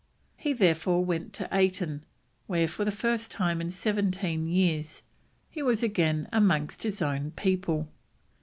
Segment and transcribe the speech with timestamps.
[0.35, 2.03] He therefore went to Ayton,
[2.47, 5.03] where for the first time for seventeen years
[5.47, 7.87] he was again amongst his own people.